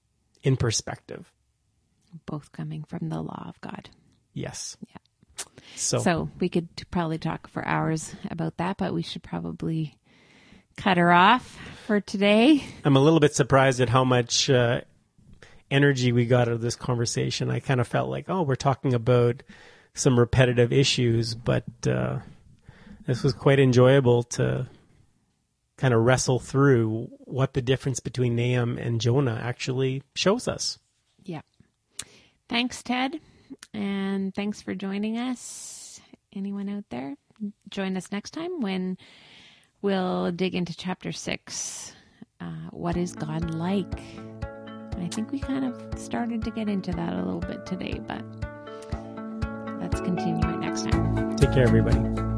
[0.42, 1.32] in perspective.
[2.26, 3.88] Both coming from the law of God.
[4.34, 4.76] Yes.
[4.88, 5.44] Yeah.
[5.74, 9.96] So, So we could probably talk for hours about that, but we should probably
[10.76, 12.62] cut her off for today.
[12.84, 14.82] I'm a little bit surprised at how much uh,
[15.72, 17.50] energy we got out of this conversation.
[17.50, 19.42] I kind of felt like, oh, we're talking about
[19.94, 22.18] some repetitive issues, but uh,
[23.06, 24.68] this was quite enjoyable to
[25.76, 30.78] kind of wrestle through what the difference between Nahum and Jonah actually shows us.
[31.24, 31.40] Yeah.
[32.48, 33.18] Thanks, Ted.
[33.74, 36.00] And thanks for joining us.
[36.34, 37.16] Anyone out there?
[37.70, 38.96] Join us next time when
[39.80, 41.94] we'll dig into chapter six.
[42.40, 44.00] Uh, what is God like?
[45.02, 48.22] I think we kind of started to get into that a little bit today, but
[49.80, 51.36] let's continue it next time.
[51.36, 52.31] Take care, everybody.